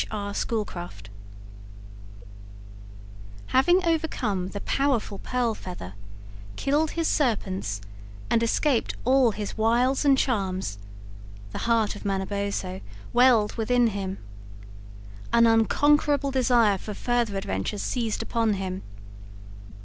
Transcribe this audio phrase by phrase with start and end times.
[0.09, 0.33] R.
[0.33, 1.11] Schoolcraft
[3.49, 5.93] Having overcome the powerful Pearl Feather,
[6.55, 7.81] killed his serpents
[8.27, 10.79] and escaped all is wiles and charms,
[11.51, 12.81] the heart of Manabozho
[13.13, 14.17] welled within him.
[15.31, 18.81] An unconquerable desire for further adventures seized upon him.